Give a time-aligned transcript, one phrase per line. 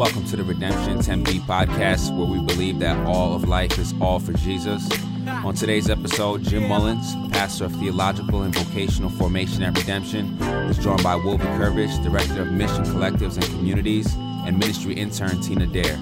[0.00, 4.18] Welcome to the Redemption Tempe podcast, where we believe that all of life is all
[4.18, 4.88] for Jesus.
[5.28, 10.40] On today's episode, Jim Mullins, pastor of theological and vocational formation at Redemption,
[10.70, 14.10] is joined by Wilbur Curvish, director of mission collectives and communities,
[14.46, 16.00] and ministry intern Tina Dare.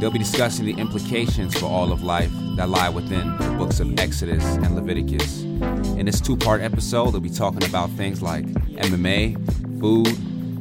[0.00, 3.98] They'll be discussing the implications for all of life that lie within the books of
[3.98, 5.42] Exodus and Leviticus.
[5.42, 9.36] In this two part episode, they'll be talking about things like MMA,
[9.80, 10.16] food,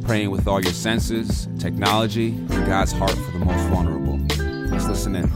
[0.08, 4.18] praying with all your senses, technology, and God's heart for the most vulnerable.
[4.72, 5.28] Let's listen in.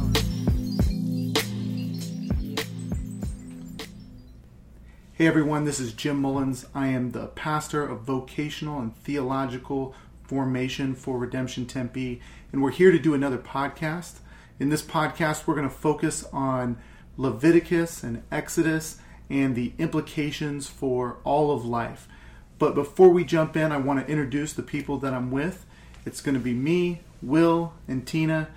[5.12, 6.68] Hey everyone, this is Jim Mullins.
[6.74, 9.94] I am the pastor of vocational and theological
[10.24, 12.22] formation for Redemption Tempe,
[12.54, 14.20] and we're here to do another podcast.
[14.58, 16.78] In this podcast, we're going to focus on
[17.18, 22.08] Leviticus and Exodus and the implications for all of life.
[22.62, 25.66] But before we jump in, I want to introduce the people that I'm with.
[26.06, 28.50] It's going to be me, Will, and Tina.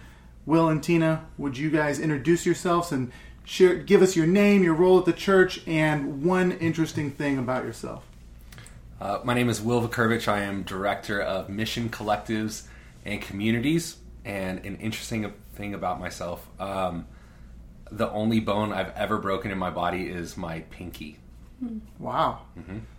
[0.44, 3.10] Will and Tina, would you guys introduce yourselves and
[3.44, 7.64] share, give us your name, your role at the church, and one interesting thing about
[7.64, 8.04] yourself?
[9.00, 10.28] Uh, my name is Will Vakurvich.
[10.28, 12.64] I am director of mission collectives
[13.06, 13.96] and communities.
[14.22, 17.06] And an interesting thing about myself, um,
[17.90, 21.20] the only bone I've ever broken in my body is my pinky.
[21.98, 22.42] Wow.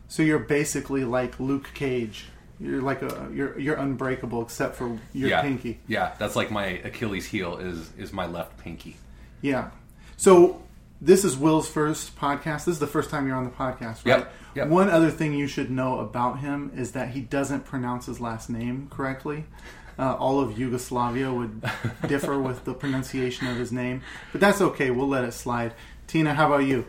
[0.08, 2.26] So you're basically like Luke Cage.
[2.60, 5.80] You're like a you're you're unbreakable except for your yeah, pinky.
[5.88, 8.96] Yeah, that's like my Achilles heel is is my left pinky.
[9.42, 9.72] Yeah.
[10.16, 10.62] So
[11.02, 12.66] this is Will's first podcast.
[12.66, 14.06] This is the first time you're on the podcast, right?
[14.06, 14.68] Yep, yep.
[14.70, 18.50] One other thing you should know about him is that he doesn't pronounce his last
[18.50, 19.46] name correctly.
[19.98, 21.64] Uh, all of Yugoslavia would
[22.10, 24.02] differ with the pronunciation of his name,
[24.34, 24.92] but that's okay.
[24.92, 25.74] We'll let it slide.
[26.06, 26.86] Tina, how about you?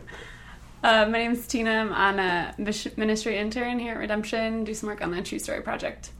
[0.83, 1.71] Uh, my name is Tina.
[1.71, 2.55] I'm on a
[2.97, 4.63] ministry intern here at Redemption.
[4.63, 6.11] Do some work on the True Story Project.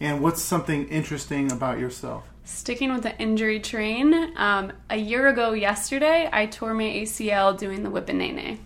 [0.00, 2.24] And what's something interesting about yourself?
[2.44, 7.82] Sticking with the injury train, um, a year ago yesterday, I tore my ACL doing
[7.82, 8.58] the whip and nay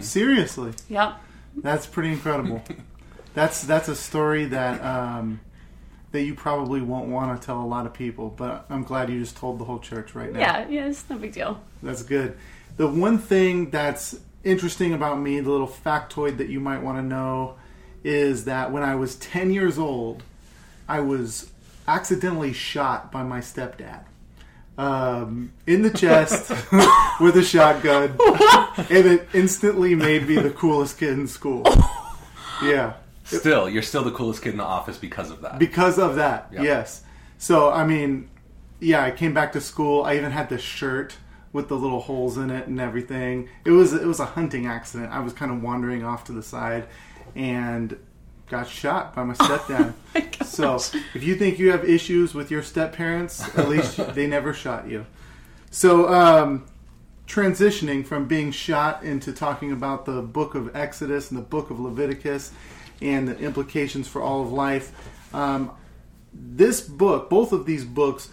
[0.00, 0.74] Seriously.
[0.90, 1.14] Yep.
[1.56, 2.62] That's pretty incredible.
[3.34, 5.40] that's that's a story that um,
[6.12, 9.18] that you probably won't want to tell a lot of people, but I'm glad you
[9.18, 10.38] just told the whole church right now.
[10.38, 11.60] Yeah, yeah, it's no big deal.
[11.82, 12.36] That's good.
[12.76, 17.02] The one thing that's interesting about me, the little factoid that you might want to
[17.02, 17.56] know,
[18.04, 20.22] is that when I was 10 years old,
[20.88, 21.50] I was
[21.86, 24.04] accidentally shot by my stepdad.
[24.76, 26.50] Um, in the chest
[27.20, 28.16] with a shotgun,
[28.76, 31.64] and it instantly made me the coolest kid in school.
[32.62, 32.92] Yeah,
[33.24, 35.58] Still, you're still the coolest kid in the office because of that.
[35.58, 36.48] because of that.
[36.52, 36.62] Yep.
[36.62, 37.02] Yes.
[37.38, 38.30] So I mean,
[38.78, 40.04] yeah, I came back to school.
[40.04, 41.16] I even had this shirt
[41.52, 43.48] with the little holes in it and everything.
[43.64, 45.12] It was it was a hunting accident.
[45.12, 46.86] I was kind of wandering off to the side
[47.34, 47.98] and
[48.48, 49.94] got shot by my stepdad.
[50.44, 50.76] so
[51.14, 54.88] if you think you have issues with your step parents, at least they never shot
[54.88, 55.06] you.
[55.70, 56.66] So um,
[57.26, 61.78] transitioning from being shot into talking about the book of Exodus and the book of
[61.78, 62.52] Leviticus
[63.02, 64.92] and the implications for all of life.
[65.34, 65.70] Um,
[66.32, 68.30] this book, both of these books,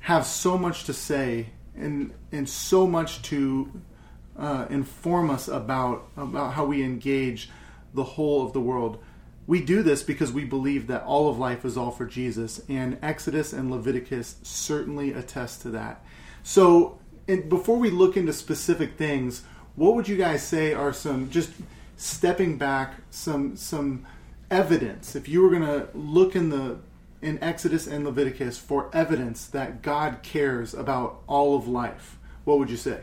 [0.00, 3.70] have so much to say and and so much to
[4.38, 7.50] uh, inform us about about how we engage
[7.94, 9.02] the whole of the world.
[9.46, 12.98] We do this because we believe that all of life is all for Jesus, and
[13.00, 16.04] Exodus and Leviticus certainly attest to that.
[16.42, 19.44] So, before we look into specific things,
[19.76, 21.50] what would you guys say are some just
[21.96, 24.04] stepping back some some
[24.50, 26.78] evidence if you were going to look in the
[27.22, 32.18] in Exodus and Leviticus for evidence that God cares about all of life?
[32.44, 33.00] What would you say?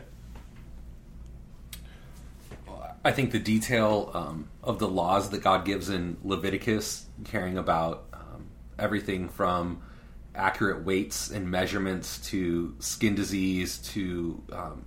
[3.06, 8.06] I think the detail um, of the laws that God gives in Leviticus, caring about
[8.14, 8.46] um,
[8.78, 9.82] everything from
[10.34, 14.84] accurate weights and measurements to skin disease to um,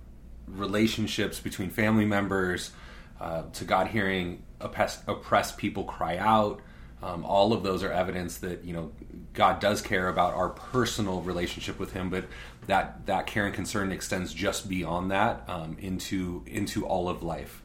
[0.48, 2.72] relationships between family members
[3.20, 6.60] uh, to God hearing oppressed, oppressed people cry out.
[7.02, 8.92] Um, all of those are evidence that you know
[9.34, 12.26] God does care about our personal relationship with Him, but
[12.66, 17.62] that that care and concern extends just beyond that um, into into all of life.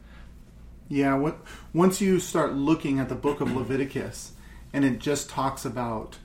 [0.88, 1.38] Yeah, what,
[1.72, 4.32] once you start looking at the book of Leviticus
[4.72, 6.18] and it just talks about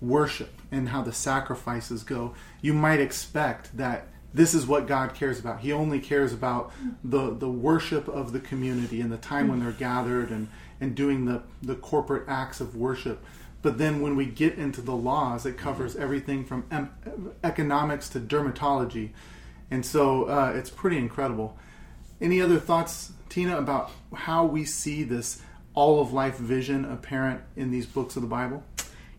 [0.00, 5.38] worship and how the sacrifices go, you might expect that this is what God cares
[5.38, 5.60] about.
[5.60, 6.72] He only cares about
[7.02, 10.48] the, the worship of the community and the time when they're gathered and,
[10.80, 13.24] and doing the, the corporate acts of worship.
[13.62, 16.90] But then when we get into the laws, it covers everything from em-
[17.42, 19.10] economics to dermatology.
[19.70, 21.56] And so uh, it's pretty incredible.
[22.20, 25.40] Any other thoughts, Tina, about how we see this
[25.74, 28.62] all of life vision apparent in these books of the Bible?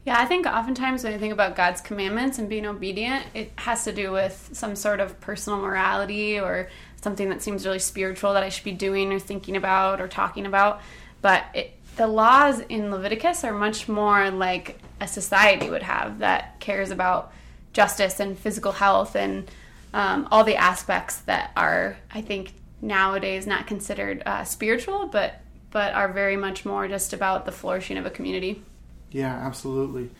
[0.06, 3.84] Yeah, I think oftentimes when you think about God's commandments and being obedient, it has
[3.86, 6.69] to do with some sort of personal morality or
[7.02, 10.46] something that seems really spiritual that I should be doing or thinking about or talking
[10.46, 10.81] about.
[11.25, 16.60] But it, the laws in Leviticus are much more like a society would have that
[16.60, 17.33] cares about
[17.74, 19.50] justice and physical health and
[19.92, 25.42] um, all the aspects that are, I think, nowadays not considered uh, spiritual, but
[25.72, 28.62] but are very much more just about the flourishing of a community.
[29.10, 30.12] Yeah, absolutely.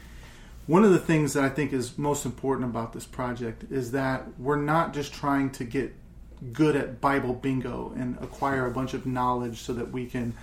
[0.66, 4.26] One of the things that I think is most important about this project is that
[4.40, 5.94] we're not just trying to get
[6.52, 10.34] good at Bible bingo and acquire a bunch of knowledge so that we can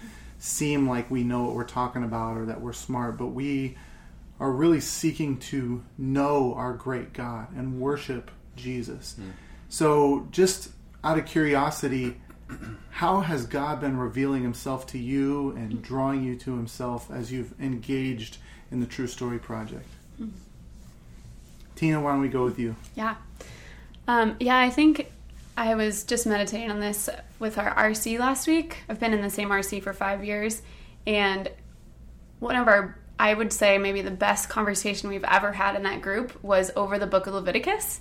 [0.42, 3.76] seem like we know what we're talking about or that we're smart, but we
[4.40, 9.14] are really seeking to know our great God and worship Jesus.
[9.20, 9.30] Mm.
[9.68, 10.70] So, just
[11.04, 12.20] out of curiosity,
[12.90, 17.54] how has God been revealing himself to you and drawing you to himself as you've
[17.60, 18.38] engaged
[18.72, 19.86] in the True Story Project?
[20.20, 20.32] Mm.
[21.76, 22.74] Tina, why don't we go with you?
[22.96, 23.14] Yeah.
[24.08, 25.06] Um, yeah, I think
[25.56, 27.08] I was just meditating on this
[27.42, 28.78] with our RC last week.
[28.88, 30.62] I've been in the same RC for five years,
[31.08, 31.50] and
[32.38, 36.02] one of our, I would say, maybe the best conversation we've ever had in that
[36.02, 38.00] group was over the book of Leviticus.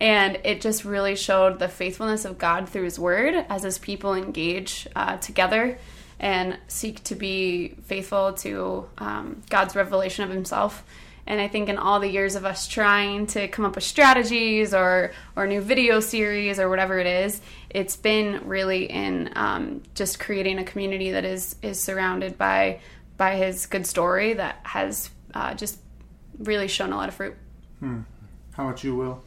[0.00, 4.14] And it just really showed the faithfulness of God through His Word as His people
[4.14, 5.78] engage uh, together
[6.20, 10.84] and seek to be faithful to um, God's revelation of Himself.
[11.26, 14.74] And I think in all the years of us trying to come up with strategies
[14.74, 17.40] or or new video series or whatever it is,
[17.74, 22.80] it's been really in um, just creating a community that is is surrounded by
[23.16, 25.78] by His good story that has uh, just
[26.38, 27.34] really shown a lot of fruit.
[27.80, 28.00] Hmm.
[28.52, 29.22] How about you, Will?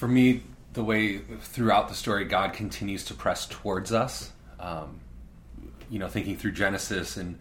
[0.00, 0.40] for me,
[0.72, 4.98] the way throughout the story God continues to press towards us, um,
[5.90, 7.38] you know, thinking through Genesis and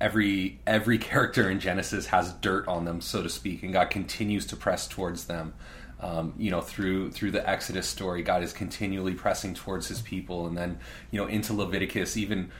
[0.00, 4.46] every every character in Genesis has dirt on them, so to speak, and God continues
[4.46, 5.54] to press towards them.
[6.00, 10.46] Um, you know, through through the Exodus story, God is continually pressing towards His people,
[10.46, 10.78] and then
[11.10, 12.50] you know into Leviticus, even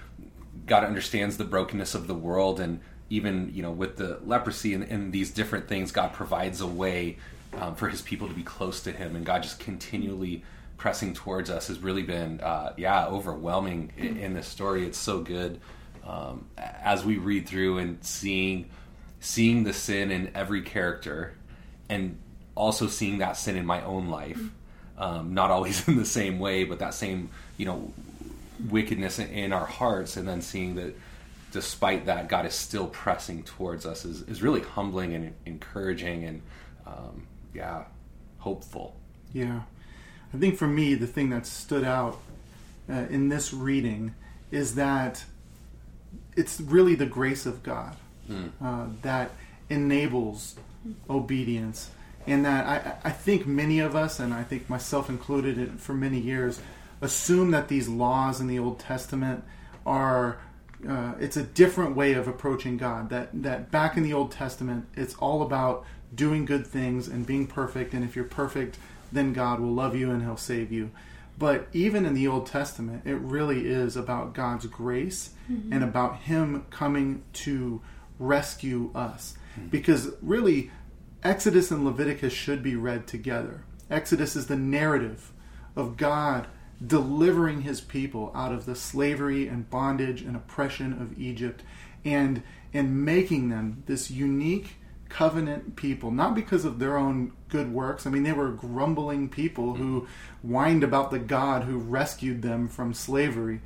[0.67, 2.81] God understands the brokenness of the world, and
[3.11, 7.19] even you know with the leprosy and, and these different things, God provides a way
[7.55, 9.17] um, for his people to be close to him.
[9.17, 10.43] And God just continually
[10.77, 14.85] pressing towards us has really been uh, yeah overwhelming in, in, this story.
[14.85, 15.61] It's so good.
[16.07, 18.71] Um, as we read through and seeing
[19.21, 21.35] seeing the sin in every character
[21.89, 22.19] and
[22.59, 24.41] also seeing that sin in my own life
[24.99, 27.93] um, not always in the same way but that same you know
[28.69, 30.95] wickedness in our hearts and then seeing that
[31.53, 36.43] despite that god is still pressing towards us is, is really humbling and encouraging and
[36.89, 37.85] um, yeah,
[38.39, 38.97] hopeful.
[39.33, 39.63] Yeah.
[40.33, 42.21] I think for me, the thing that stood out
[42.89, 44.15] uh, in this reading
[44.51, 45.25] is that
[46.37, 47.97] it's really the grace of God
[48.31, 48.51] mm.
[48.63, 49.31] uh, that
[49.69, 50.57] enables
[51.09, 51.91] obedience.
[52.29, 56.19] And that I, I think many of us, and I think myself included for many
[56.19, 56.61] years,
[57.01, 59.45] assume that these laws in the Old Testament
[59.87, 60.39] are
[60.89, 63.11] uh, it's a different way of approaching God.
[63.11, 65.85] That that back in the Old Testament, it's all about
[66.15, 67.95] doing good things and being perfect.
[67.95, 68.79] And if you're perfect,
[69.11, 70.91] then God will love you and He'll save you.
[71.39, 75.73] But even in the Old Testament, it really is about God's grace mm-hmm.
[75.73, 77.81] and about Him coming to
[78.19, 79.37] rescue us.
[79.57, 79.69] Mm-hmm.
[79.69, 80.71] Because really,
[81.23, 83.65] Exodus and Leviticus should be read together.
[83.91, 85.33] Exodus is the narrative
[85.75, 86.47] of God
[86.85, 91.63] delivering his people out of the slavery and bondage and oppression of Egypt
[92.05, 94.77] and and making them this unique
[95.09, 98.07] covenant people, not because of their own good works.
[98.07, 100.07] I mean, they were grumbling people who
[100.43, 103.61] whined about the God who rescued them from slavery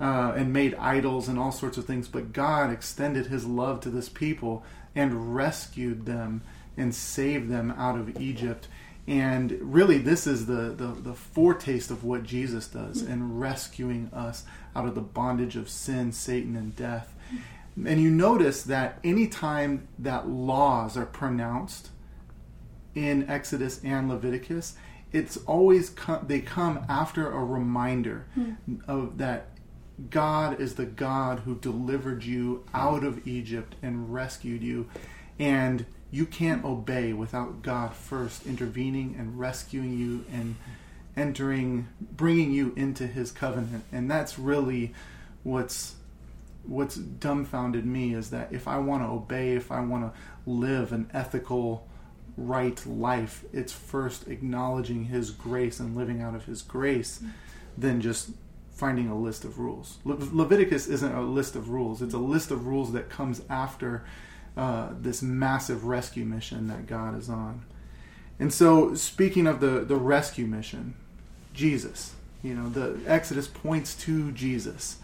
[0.00, 2.08] uh, and made idols and all sorts of things.
[2.08, 4.64] But God extended his love to this people
[4.96, 6.42] and rescued them
[6.80, 8.68] and save them out of Egypt.
[9.06, 14.44] And really, this is the, the, the foretaste of what Jesus does in rescuing us
[14.74, 17.14] out of the bondage of sin, Satan, and death.
[17.76, 21.90] And you notice that anytime that laws are pronounced
[22.94, 24.76] in Exodus and Leviticus,
[25.12, 28.56] it's always come, they come after a reminder mm.
[28.86, 29.48] of that
[30.08, 34.88] God is the God who delivered you out of Egypt and rescued you,
[35.38, 40.56] and you can't obey without God first intervening and rescuing you and
[41.16, 44.94] entering, bringing you into His covenant, and that's really
[45.42, 45.94] what's
[46.66, 50.92] what's dumbfounded me is that if I want to obey, if I want to live
[50.92, 51.88] an ethical,
[52.36, 57.30] right life, it's first acknowledging His grace and living out of His grace mm.
[57.78, 58.30] than just
[58.72, 59.98] finding a list of rules.
[60.04, 64.04] Le- Leviticus isn't a list of rules, it's a list of rules that comes after
[64.56, 67.64] uh, this massive rescue mission that God is on.
[68.38, 70.94] And so, speaking of the, the rescue mission,
[71.52, 74.98] Jesus, you know, the Exodus points to Jesus,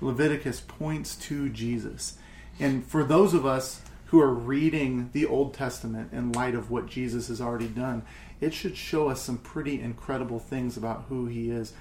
[0.00, 2.18] Leviticus points to Jesus.
[2.58, 6.86] And for those of us who are reading the Old Testament in light of what
[6.86, 8.02] Jesus has already done,
[8.40, 11.72] it should show us some pretty incredible things about who he is.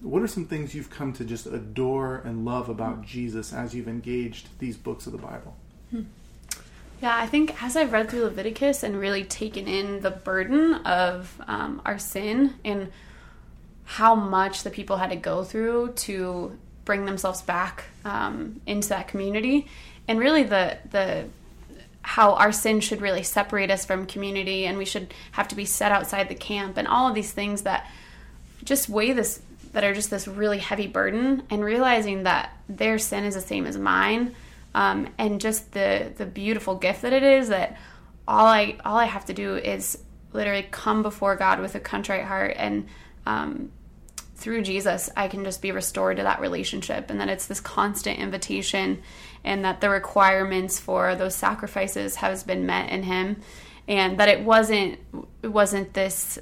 [0.00, 3.88] What are some things you've come to just adore and love about Jesus as you've
[3.88, 5.56] engaged these books of the Bible?
[7.02, 11.34] Yeah, I think as I've read through Leviticus and really taken in the burden of
[11.48, 12.92] um, our sin and
[13.82, 19.08] how much the people had to go through to bring themselves back um, into that
[19.08, 19.66] community,
[20.06, 21.24] and really the the
[22.02, 25.64] how our sin should really separate us from community, and we should have to be
[25.64, 27.90] set outside the camp, and all of these things that
[28.62, 29.42] just weigh this
[29.72, 33.66] that are just this really heavy burden, and realizing that their sin is the same
[33.66, 34.36] as mine,
[34.74, 37.78] um, and just the the beautiful gift that it is that
[38.26, 39.98] all I all I have to do is
[40.32, 42.86] literally come before God with a contrite heart and
[43.26, 43.70] um,
[44.42, 48.18] through Jesus, I can just be restored to that relationship, and that it's this constant
[48.18, 49.00] invitation,
[49.44, 53.40] and that the requirements for those sacrifices has been met in Him,
[53.86, 54.98] and that it wasn't
[55.42, 56.40] it wasn't this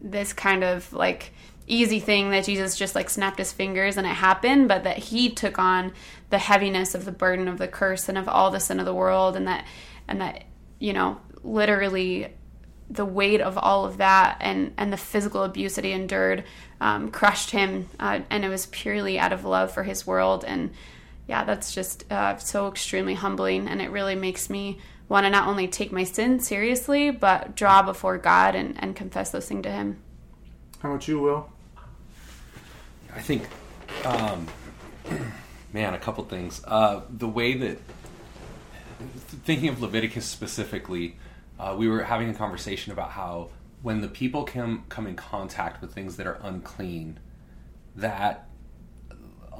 [0.00, 1.34] this kind of like
[1.68, 5.30] easy thing that Jesus just like snapped his fingers and it happened, but that he
[5.30, 5.92] took on
[6.30, 8.94] the heaviness of the burden of the curse and of all the sin of the
[8.94, 9.64] world, and that
[10.06, 10.44] and that
[10.78, 12.32] you know literally
[12.90, 16.44] the weight of all of that and and the physical abuse that he endured
[16.80, 20.44] um, crushed him, uh, and it was purely out of love for his world.
[20.44, 20.70] And
[21.26, 25.48] yeah, that's just uh, so extremely humbling, and it really makes me want to not
[25.48, 29.70] only take my sin seriously, but draw before God and, and confess those things to
[29.70, 29.98] Him.
[30.80, 31.50] How about you, Will?
[33.18, 33.48] I think,
[34.04, 34.46] um,
[35.72, 36.62] man, a couple things.
[36.64, 37.78] Uh, the way that,
[39.44, 41.16] thinking of Leviticus specifically,
[41.58, 43.50] uh, we were having a conversation about how
[43.82, 47.18] when the people come come in contact with things that are unclean,
[47.96, 48.48] that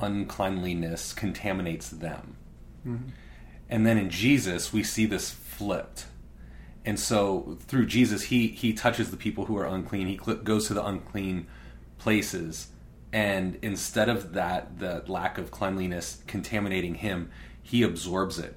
[0.00, 2.36] uncleanliness contaminates them.
[2.86, 3.08] Mm-hmm.
[3.68, 6.06] And then in Jesus, we see this flipped.
[6.84, 10.06] And so through Jesus, he he touches the people who are unclean.
[10.06, 11.48] He goes to the unclean
[11.98, 12.68] places,
[13.12, 17.30] and instead of that, the lack of cleanliness contaminating him,
[17.62, 18.54] he absorbs it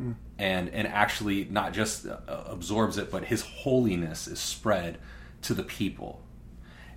[0.00, 0.14] mm.
[0.38, 4.98] and and actually not just uh, absorbs it, but his holiness is spread
[5.42, 6.22] to the people.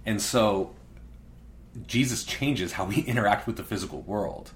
[0.05, 0.75] And so
[1.85, 4.51] Jesus changes how we interact with the physical world.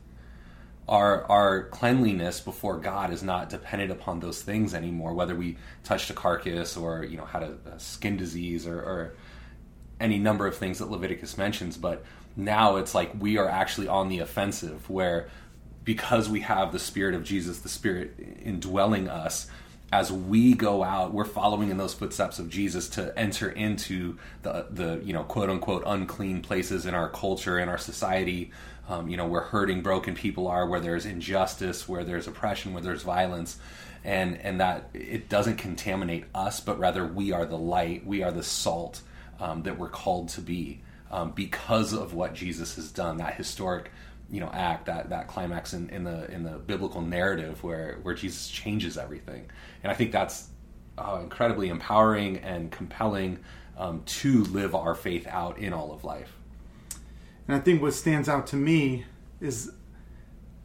[0.87, 6.09] Our our cleanliness before God is not dependent upon those things anymore, whether we touched
[6.09, 9.13] a carcass or you know had a, a skin disease or, or
[9.99, 11.77] any number of things that Leviticus mentions.
[11.77, 12.03] But
[12.35, 15.29] now it's like we are actually on the offensive, where
[15.83, 19.47] because we have the Spirit of Jesus, the Spirit indwelling us,
[19.91, 24.67] as we go out, we're following in those footsteps of Jesus to enter into the
[24.69, 28.51] the you know quote unquote unclean places in our culture in our society.
[28.87, 32.81] Um, you know where hurting, broken people are, where there's injustice, where there's oppression, where
[32.81, 33.57] there's violence,
[34.03, 38.31] and and that it doesn't contaminate us, but rather we are the light, we are
[38.31, 39.01] the salt
[39.39, 43.17] um, that we're called to be um, because of what Jesus has done.
[43.17, 43.91] That historic
[44.31, 48.15] you know act that that climax in, in the in the biblical narrative where where
[48.15, 49.49] Jesus changes everything
[49.83, 50.47] and I think that's
[50.97, 53.39] uh, incredibly empowering and compelling
[53.77, 56.37] um, to live our faith out in all of life
[57.47, 59.05] and I think what stands out to me
[59.41, 59.71] is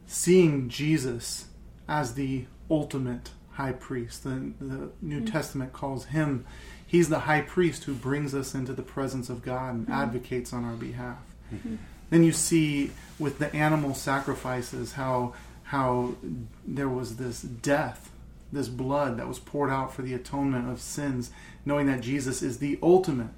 [0.05, 1.47] seeing Jesus
[1.89, 5.25] as the ultimate high priest the, the New mm-hmm.
[5.25, 6.45] Testament calls him
[6.87, 9.93] he's the high priest who brings us into the presence of God and mm-hmm.
[9.93, 11.19] advocates on our behalf
[11.53, 11.75] mm-hmm.
[12.09, 16.15] Then you see with the animal sacrifices how how
[16.65, 18.09] there was this death,
[18.53, 21.31] this blood that was poured out for the atonement of sins,
[21.65, 23.31] knowing that Jesus is the ultimate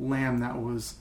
[0.00, 0.94] lamb that was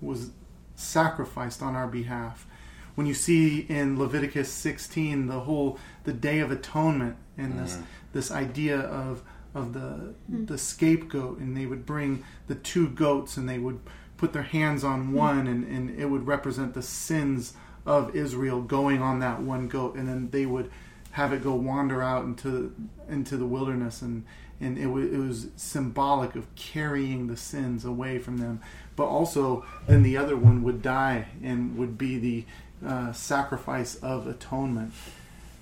[0.00, 0.30] was
[0.74, 2.46] sacrificed on our behalf.
[2.94, 7.82] When you see in Leviticus 16 the whole the day of atonement and this mm.
[8.12, 9.22] this idea of
[9.54, 10.46] of the mm.
[10.46, 13.80] the scapegoat and they would bring the two goats and they would
[14.16, 17.54] put their hands on one and, and it would represent the sins
[17.86, 20.70] of Israel going on that one goat and then they would
[21.12, 22.74] have it go wander out into
[23.08, 24.24] into the wilderness and
[24.60, 28.60] and it, w- it was symbolic of carrying the sins away from them.
[28.96, 32.44] But also then the other one would die and would be the
[32.86, 34.92] uh, sacrifice of atonement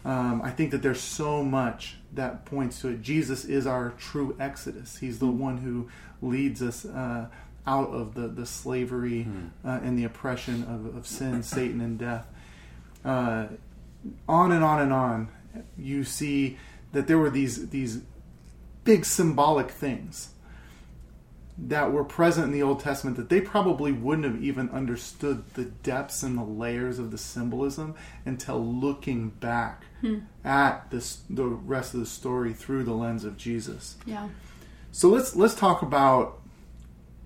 [0.07, 3.03] um, I think that there's so much that points to it.
[3.03, 4.99] Jesus is our true Exodus.
[4.99, 5.89] He's the one who
[6.23, 7.27] leads us uh,
[7.67, 9.47] out of the, the slavery hmm.
[9.65, 12.25] uh, and the oppression of, of sin, Satan, and death.
[13.05, 13.49] Uh,
[14.29, 15.29] on and on and on,
[15.77, 16.57] you see
[16.93, 18.03] that there were these these
[18.85, 20.29] big symbolic things
[21.59, 25.65] that were present in the Old Testament that they probably wouldn't have even understood the
[25.65, 27.95] depths and the layers of the symbolism
[28.27, 29.85] until looking back
[30.45, 33.97] at this the rest of the story through the lens of Jesus.
[34.05, 34.29] Yeah.
[34.93, 36.41] So let's let's talk about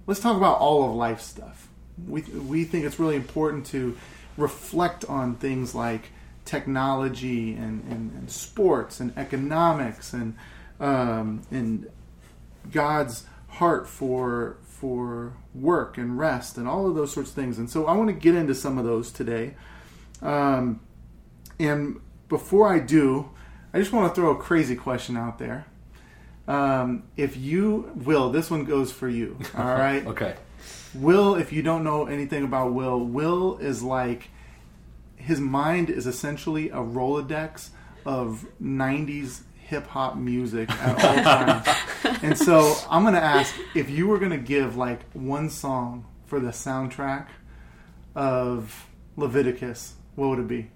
[0.07, 1.69] let's talk about all of life stuff.
[2.09, 3.97] We we think it's really important to
[4.37, 6.11] reflect on things like
[6.45, 10.37] technology and, and, and sports and economics and
[10.79, 11.89] um, and
[12.73, 17.59] God's heart for for work and rest and all of those sorts of things.
[17.59, 19.55] And so I want to get into some of those today.
[20.23, 20.81] Um,
[21.59, 23.31] and before I do,
[23.75, 25.67] I just want to throw a crazy question out there.
[26.49, 29.39] Um, if you will, this one goes for you.
[29.57, 30.07] All right.
[30.07, 30.35] Okay.
[30.95, 34.31] Will, if you don't know anything about Will, Will is like
[35.17, 37.69] his mind is essentially a Rolodex
[38.07, 41.67] of 90s hip hop music at all times.
[42.23, 46.07] and so I'm going to ask if you were going to give like one song
[46.27, 47.27] for the soundtrack
[48.17, 48.87] of
[49.17, 50.71] Leviticus, what would it be?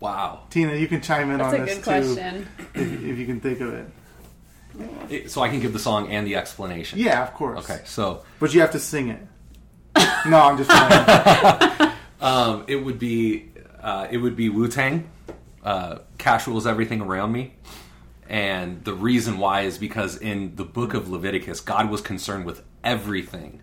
[0.00, 0.44] Wow.
[0.48, 2.48] Tina, you can chime in That's on a this good too question.
[2.74, 3.90] if, if you can think of it.
[5.10, 6.98] It- so I can give the song and the explanation.
[6.98, 7.68] Yeah, of course.
[7.70, 7.82] Okay.
[7.84, 9.20] So But you have to sing it.
[10.26, 11.92] no, I'm just playing.
[12.22, 13.50] um, it would be
[13.82, 15.08] uh, it would be Wu Tang.
[15.62, 17.54] Uh, Cash Rules Everything Around Me.
[18.28, 22.62] And the reason why is because in the book of Leviticus, God was concerned with
[22.84, 23.62] everything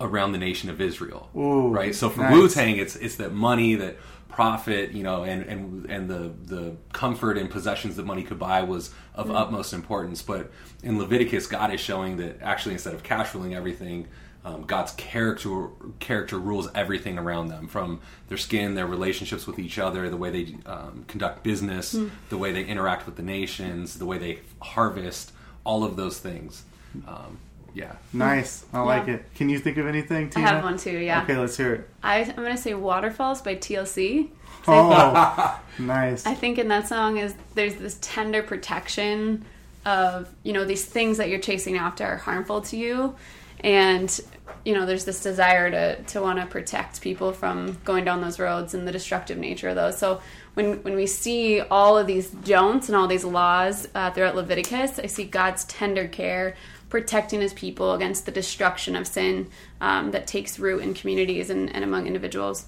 [0.00, 1.30] around the nation of Israel.
[1.36, 1.94] Ooh, right?
[1.94, 2.32] So for nice.
[2.32, 3.96] Wu Tang, it's it's that money, that
[4.28, 8.62] profit, you know, and and and the the comfort and possessions that money could buy
[8.62, 10.22] was of utmost importance.
[10.22, 10.50] But
[10.82, 14.08] in Leviticus, God is showing that actually instead of cash ruling everything,
[14.46, 19.76] um, God's character character rules everything around them, from their skin, their relationships with each
[19.76, 21.96] other, the way they um, conduct business,
[22.28, 25.32] the way they interact with the nations, the way they harvest,
[25.64, 26.62] all of those things.
[27.08, 27.38] Um,
[27.74, 27.96] yeah.
[28.12, 28.64] Nice.
[28.72, 29.24] I like it.
[29.34, 31.24] Can you think of anything, I have one too, yeah.
[31.24, 31.90] Okay, let's hear it.
[32.02, 34.30] I, I'm going to say Waterfalls by TLC.
[34.68, 36.24] Oh, nice.
[36.24, 39.44] I think in that song is there's this tender protection
[39.84, 43.14] of you know these things that you're chasing after are harmful to you,
[43.60, 44.20] and
[44.66, 48.40] you know there's this desire to to want to protect people from going down those
[48.40, 49.96] roads and the destructive nature of those.
[49.96, 50.20] So
[50.54, 54.98] when when we see all of these don'ts and all these laws uh, throughout Leviticus,
[54.98, 56.56] I see God's tender care
[56.88, 59.48] protecting His people against the destruction of sin
[59.80, 62.66] um, that takes root in communities and, and among individuals.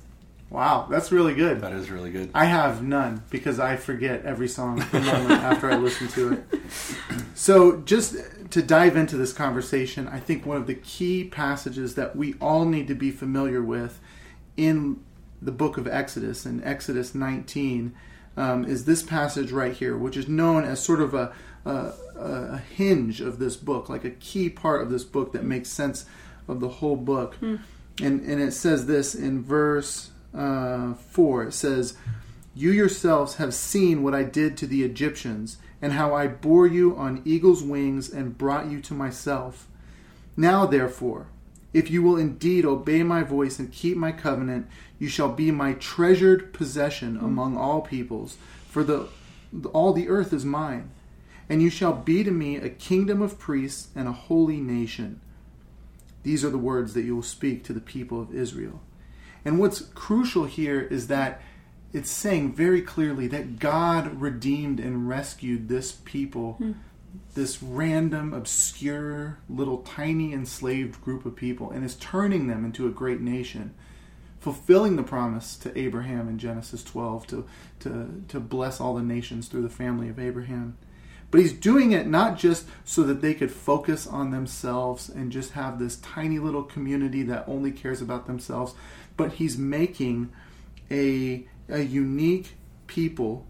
[0.50, 1.60] Wow, that's really good.
[1.60, 2.30] That is really good.
[2.32, 6.44] I have none because I forget every song the moment after I listen to it.
[7.34, 8.16] So, just
[8.50, 12.64] to dive into this conversation, I think one of the key passages that we all
[12.64, 14.00] need to be familiar with
[14.56, 15.00] in
[15.40, 17.94] the book of Exodus, in Exodus 19,
[18.36, 21.32] um, is this passage right here, which is known as sort of a,
[21.64, 25.68] a, a hinge of this book, like a key part of this book that makes
[25.68, 26.06] sense
[26.46, 27.36] of the whole book.
[28.00, 31.96] And, and it says this in verse uh, 4 it says,
[32.54, 36.96] You yourselves have seen what I did to the Egyptians, and how I bore you
[36.96, 39.68] on eagle's wings and brought you to myself.
[40.36, 41.28] Now, therefore,
[41.72, 44.66] if you will indeed obey my voice and keep my covenant,
[44.98, 47.24] you shall be my treasured possession hmm.
[47.24, 48.36] among all peoples,
[48.68, 49.08] for the
[49.72, 50.90] all the earth is mine.
[51.48, 55.20] And you shall be to me a kingdom of priests and a holy nation.
[56.22, 58.82] These are the words that you will speak to the people of Israel.
[59.46, 61.40] And what's crucial here is that
[61.92, 66.72] it's saying very clearly that God redeemed and rescued this people, hmm.
[67.34, 72.90] this random, obscure, little tiny enslaved group of people, and is turning them into a
[72.90, 73.74] great nation,
[74.38, 77.46] fulfilling the promise to Abraham in Genesis 12 to,
[77.80, 80.76] to, to bless all the nations through the family of Abraham.
[81.30, 85.52] But he's doing it not just so that they could focus on themselves and just
[85.52, 88.74] have this tiny little community that only cares about themselves,
[89.16, 90.30] but he's making
[90.90, 92.54] a, a unique
[92.86, 93.46] people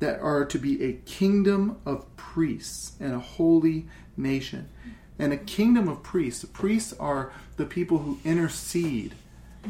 [0.00, 4.68] that are to be a kingdom of priests and a holy nation.
[5.18, 9.14] And a kingdom of priests, priests are the people who intercede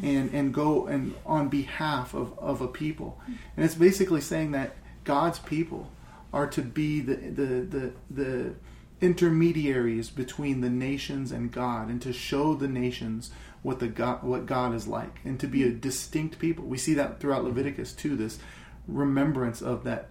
[0.02, 3.20] and, and go and on behalf of, of a people.
[3.56, 5.90] And it's basically saying that God's people
[6.32, 8.54] are to be the the the, the
[9.00, 13.30] intermediaries between the nations and God and to show the nations
[13.62, 16.64] what the God what God is like and to be a distinct people.
[16.64, 18.38] We see that throughout Leviticus too this
[18.86, 20.08] remembrance of that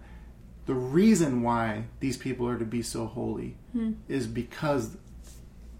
[0.66, 3.56] the reason why these people are to be so holy
[4.08, 4.96] is because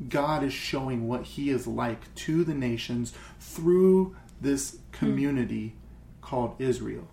[0.09, 5.75] God is showing what he is like to the nations through this community
[6.23, 7.07] called Israel.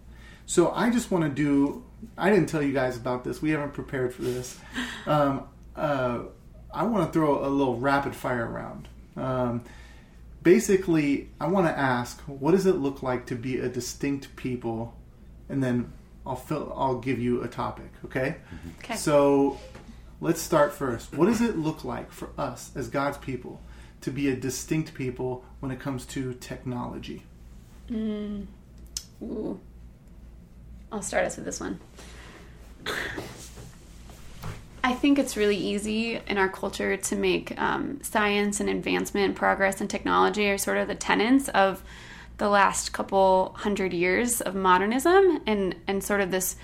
[0.46, 1.84] So I just want to do.
[2.18, 3.42] I didn't tell you guys about this.
[3.42, 4.60] We haven't prepared for this.
[5.06, 6.24] Um, uh,
[6.74, 8.90] I want to throw a little rapid fire round.
[9.16, 9.64] Um,
[10.44, 14.96] basically, I want to ask, what does it look like to be a distinct people,
[15.50, 15.92] and then
[16.26, 17.92] I'll fill, I'll give you a topic.
[18.06, 18.38] Okay.
[18.54, 18.70] Mm-hmm.
[18.80, 18.96] Okay.
[18.96, 19.60] So
[20.20, 21.14] let's start first.
[21.14, 23.62] What does it look like for us as God's people
[24.02, 27.24] to be a distinct people when it comes to technology?
[27.90, 28.46] Mm.
[29.24, 29.60] Ooh.
[30.92, 31.80] I'll start us with this one.
[34.88, 39.82] I think it's really easy in our culture to make um, science and advancement, progress,
[39.82, 41.84] and technology are sort of the tenets of
[42.38, 46.56] the last couple hundred years of modernism, and and sort of this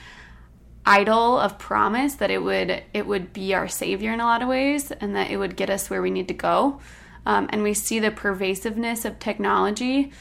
[0.85, 4.47] idol of promise that it would it would be our savior in a lot of
[4.47, 6.79] ways, and that it would get us where we need to go.
[7.25, 10.13] Um, and we see the pervasiveness of technology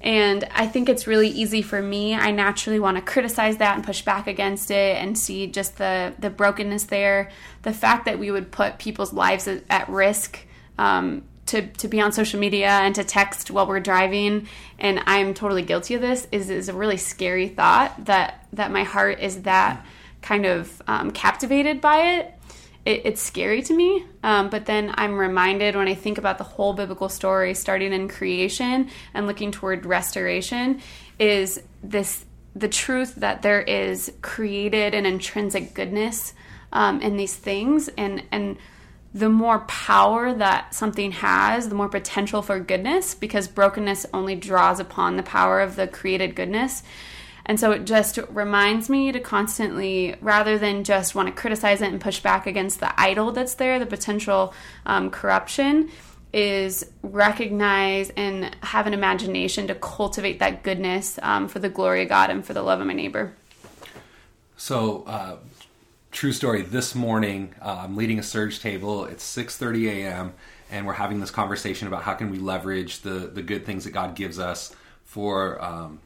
[0.00, 2.14] and I think it's really easy for me.
[2.14, 6.14] I naturally want to criticize that and push back against it and see just the,
[6.18, 7.30] the brokenness there.
[7.62, 10.38] The fact that we would put people's lives at, risk
[10.78, 15.34] um, to, to be on social media and to text while we're driving, and I'm
[15.34, 19.42] totally guilty of this, is, is a really scary thought that, that my heart is
[19.42, 19.84] that
[20.22, 22.34] kind of um, captivated by it
[22.84, 24.04] it, it's scary to me.
[24.22, 28.08] Um, but then I'm reminded when I think about the whole biblical story, starting in
[28.08, 30.80] creation and looking toward restoration,
[31.18, 36.34] is this the truth that there is created and intrinsic goodness
[36.72, 38.56] um, in these things, and and
[39.12, 44.78] the more power that something has, the more potential for goodness, because brokenness only draws
[44.78, 46.82] upon the power of the created goodness.
[47.50, 51.88] And so it just reminds me to constantly, rather than just want to criticize it
[51.88, 54.54] and push back against the idol that's there, the potential
[54.86, 55.90] um, corruption,
[56.32, 62.08] is recognize and have an imagination to cultivate that goodness um, for the glory of
[62.08, 63.34] God and for the love of my neighbor.
[64.56, 65.38] So, uh,
[66.12, 66.62] true story.
[66.62, 69.06] This morning, uh, I'm leading a surge table.
[69.06, 70.34] It's 6:30 a.m.
[70.70, 73.90] and we're having this conversation about how can we leverage the the good things that
[73.90, 74.72] God gives us
[75.04, 75.98] for um,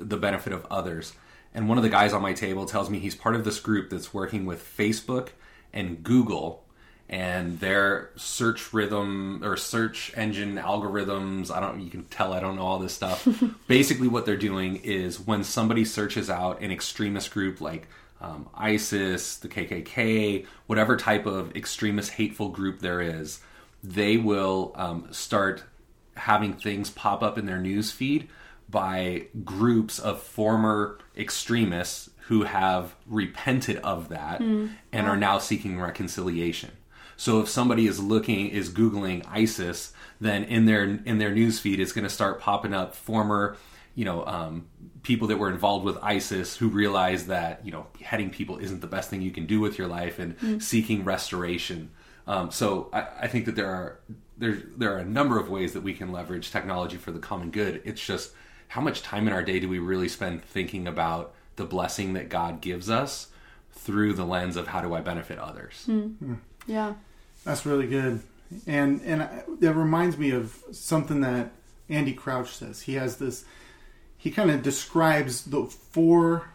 [0.00, 1.12] the benefit of others.
[1.54, 3.90] And one of the guys on my table tells me he's part of this group
[3.90, 5.30] that's working with Facebook
[5.72, 6.64] and Google
[7.08, 11.50] and their search rhythm or search engine algorithms.
[11.50, 13.26] I don't, you can tell I don't know all this stuff.
[13.66, 17.88] Basically, what they're doing is when somebody searches out an extremist group like
[18.20, 23.40] um, ISIS, the KKK, whatever type of extremist hateful group there is,
[23.82, 25.64] they will um, start
[26.14, 28.28] having things pop up in their news feed
[28.70, 34.40] by groups of former extremists who have repented of that
[34.92, 36.70] and are now seeking reconciliation.
[37.16, 41.92] So if somebody is looking is googling ISIS, then in their in their newsfeed it's
[41.92, 43.56] going to start popping up former,
[43.94, 44.68] you know, um,
[45.02, 48.86] people that were involved with ISIS who realize that you know beheading people isn't the
[48.86, 51.90] best thing you can do with your life and seeking restoration.
[52.26, 54.00] Um, so I, I think that there are
[54.38, 57.50] there there are a number of ways that we can leverage technology for the common
[57.50, 57.82] good.
[57.84, 58.32] It's just
[58.70, 62.28] how much time in our day do we really spend thinking about the blessing that
[62.28, 63.26] God gives us
[63.72, 65.82] through the lens of how do I benefit others?
[65.86, 66.00] Hmm.
[66.00, 66.34] Hmm.
[66.68, 66.94] Yeah.
[67.44, 68.20] That's really good,
[68.66, 69.22] and and
[69.60, 71.50] it reminds me of something that
[71.88, 72.82] Andy Crouch says.
[72.82, 73.44] He has this.
[74.16, 76.50] He kind of describes the four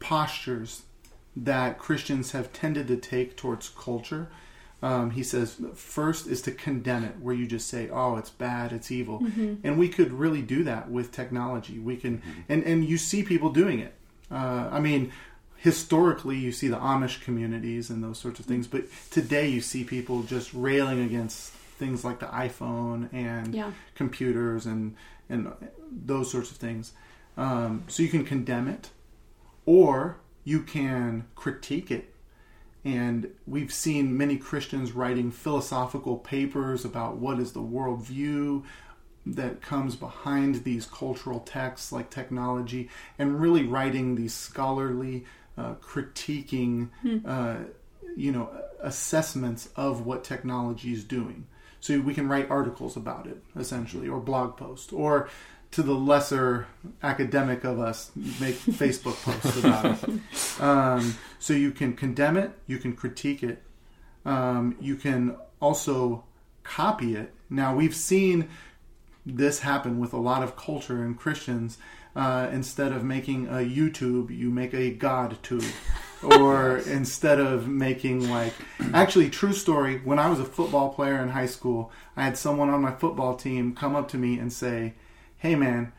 [0.00, 0.82] postures
[1.36, 4.28] that Christians have tended to take towards culture.
[4.84, 8.70] Um, he says first is to condemn it, where you just say, "Oh, it's bad,
[8.72, 9.18] it's evil,"
[9.64, 11.78] and we could really do that with technology.
[11.78, 12.20] We can,
[12.50, 13.94] and and you see people doing it.
[14.30, 15.10] Uh, I mean,
[15.56, 19.84] historically, you see the Amish communities and those sorts of things, but today you see
[19.84, 23.70] people just railing against things like the iPhone and Yeah.
[23.94, 24.94] computers and
[25.30, 25.50] and
[25.90, 26.92] those sorts of things.
[27.38, 28.90] Um, so you can condemn it,
[29.64, 32.13] or you can critique it.
[32.84, 38.62] And we've seen many Christians writing philosophical papers about what is the worldview
[39.26, 45.24] that comes behind these cultural texts like technology, and really writing these scholarly,
[45.56, 46.90] uh, critiquing,
[47.24, 47.56] uh,
[48.16, 51.46] you know, assessments of what technology is doing.
[51.80, 55.30] So we can write articles about it, essentially, or blog posts, or
[55.74, 56.68] to the lesser
[57.02, 60.60] academic of us, make Facebook posts about it.
[60.60, 63.60] Um, so you can condemn it, you can critique it,
[64.24, 66.22] um, you can also
[66.62, 67.34] copy it.
[67.50, 68.48] Now we've seen
[69.26, 71.78] this happen with a lot of culture and Christians.
[72.14, 75.64] Uh, instead of making a YouTube, you make a God tube.
[76.22, 78.54] or instead of making like
[78.92, 82.70] actually true story when i was a football player in high school i had someone
[82.70, 84.94] on my football team come up to me and say
[85.44, 85.92] hey man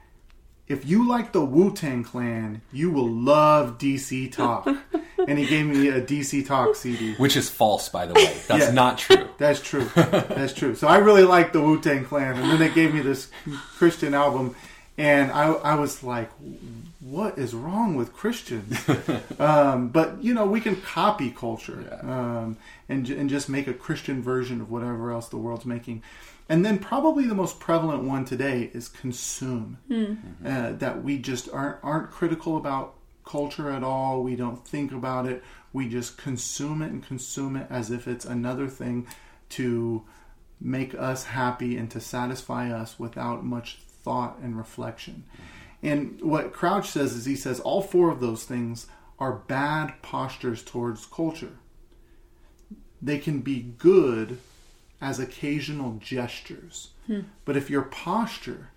[0.67, 4.67] if you like the Wu Tang Clan, you will love DC Talk.
[5.27, 7.13] and he gave me a DC Talk CD.
[7.17, 8.35] Which is false, by the way.
[8.47, 8.71] That's Yeah.
[8.71, 9.29] not true.
[9.37, 9.85] That's true.
[9.95, 10.73] That's true.
[10.73, 13.29] So I really like the Wu Tang Clan, and then they gave me this
[13.77, 14.55] Christian album,
[14.97, 16.31] and I, I was like,
[16.99, 18.75] "What is wrong with Christians?"
[19.39, 22.57] um, but you know, we can copy culture um,
[22.89, 26.01] and ju- and just make a Christian version of whatever else the world's making.
[26.47, 29.79] And then probably the most prevalent one today is consume.
[29.87, 29.93] Hmm.
[29.93, 30.47] Mm-hmm.
[30.47, 34.23] Uh, that we just aren't aren't critical about culture at all.
[34.23, 35.43] We don't think about it.
[35.73, 39.07] We just consume it and consume it as if it's another thing
[39.49, 40.05] to
[40.61, 45.23] make us happy and to satisfy us without much thought and reflection.
[45.33, 45.87] Mm-hmm.
[45.87, 48.87] And what Crouch says is he says all four of those things
[49.19, 51.57] are bad postures towards culture.
[53.01, 54.39] They can be good
[55.01, 56.89] as occasional gestures.
[57.43, 58.69] But if your posture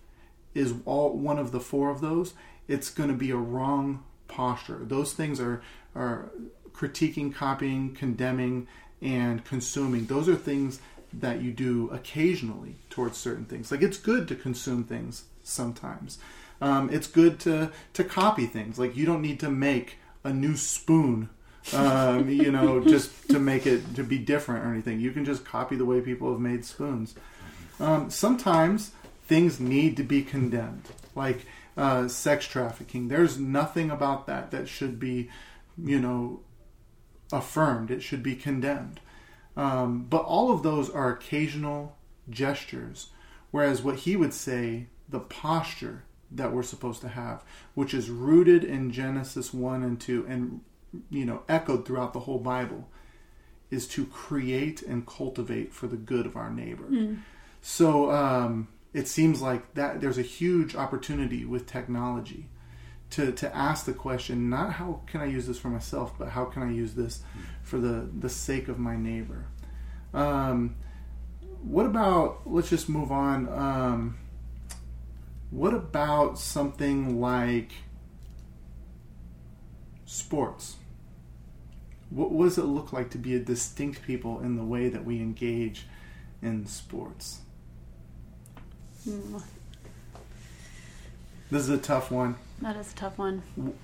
[0.55, 2.35] is all one of the four of those,
[2.67, 4.81] it's going to be a wrong posture.
[4.83, 5.63] Those things are
[5.95, 6.31] are
[6.73, 8.69] critiquing, copying, condemning,
[9.01, 10.07] and consuming.
[10.07, 10.81] Those are things
[11.13, 13.71] that you do occasionally towards certain things.
[13.71, 16.19] Like it's good to consume things sometimes.
[16.61, 18.79] Um, it's good to to copy things.
[18.79, 21.31] Like you don't need to make a new spoon
[21.75, 25.01] um, you know, just to make it to be different or anything.
[25.01, 27.15] You can just copy the way people have made spoons.
[27.81, 28.93] Um, sometimes
[29.27, 33.09] things need to be condemned, like uh, sex trafficking.
[33.09, 35.31] There's nothing about that that should be,
[35.77, 36.41] you know,
[37.33, 37.91] affirmed.
[37.91, 39.01] It should be condemned.
[39.57, 41.97] Um, but all of those are occasional
[42.31, 43.09] gestures,
[43.51, 47.43] whereas what he would say, the posture that we're supposed to have,
[47.75, 50.61] which is rooted in Genesis 1 and 2 and
[51.11, 52.89] you know echoed throughout the whole Bible
[53.71, 56.87] is to create and cultivate for the good of our neighbor.
[57.61, 62.49] So um, it seems like that there's a huge opportunity with technology
[63.11, 66.45] to, to ask the question not how can I use this for myself, but how
[66.45, 67.23] can I use this
[67.63, 69.47] for the, the sake of my neighbor.
[70.15, 70.77] Um,
[71.63, 73.49] what about let's just move on.
[73.49, 74.19] Um,
[75.51, 77.73] what about something like
[80.13, 80.77] sports?
[82.11, 85.05] What, what does it look like to be a distinct people in the way that
[85.05, 85.85] we engage
[86.41, 87.41] in sports?
[89.07, 89.43] Mm,
[91.51, 92.37] This is a tough one.
[92.63, 93.43] that is a tough one.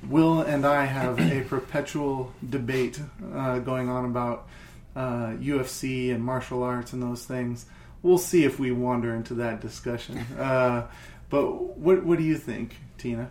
[0.08, 3.00] Will and I have a perpetual debate
[3.34, 4.48] uh, going on about
[4.96, 7.66] uh, UFC and martial arts and those things.
[8.02, 10.18] We'll see if we wander into that discussion.
[10.38, 10.86] Uh,
[11.30, 13.30] but what what do you think, Tina?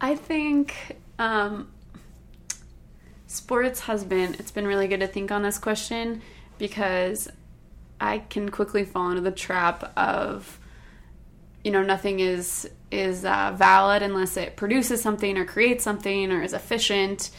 [0.00, 1.68] I think um,
[3.26, 6.22] sports has been it's been really good to think on this question
[6.58, 7.28] because
[8.00, 10.58] I can quickly fall into the trap of
[11.64, 16.42] you know nothing is is uh, valid unless it produces something or creates something or
[16.42, 17.30] is efficient.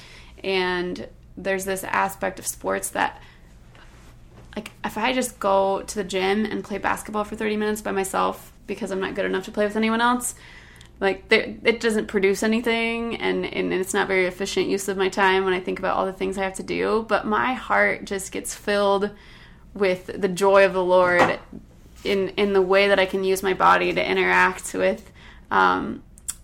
[0.44, 3.22] And there's this aspect of sports that
[4.56, 7.92] like if I just go to the gym and play basketball for 30 minutes by
[7.92, 10.36] myself because I'm not good enough to play with anyone else
[11.02, 15.46] like it doesn't produce anything and, and it's not very efficient use of my time
[15.46, 17.06] when i think about all the things i have to do.
[17.08, 19.12] But my heart just gets filled
[19.74, 21.40] with the joy of the lord
[22.04, 25.12] in in the way that i can use my body to interact with
[25.52, 26.04] um,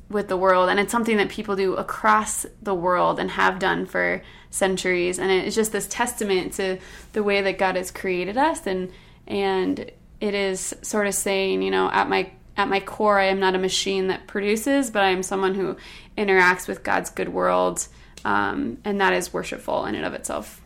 [0.10, 0.70] with the world.
[0.70, 5.20] And it's something that people do across the world and have done for centuries.
[5.20, 6.78] And it's just this testament to
[7.14, 8.66] the way that god has created us.
[8.68, 8.92] And
[9.28, 9.92] and
[10.22, 13.56] it is sort of saying you know at my at my core i am not
[13.56, 15.76] a machine that produces but i am someone who
[16.18, 17.88] interacts with god's good world
[18.24, 20.62] um, and that is worshipful in and of itself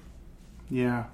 [0.69, 1.05] Yeah.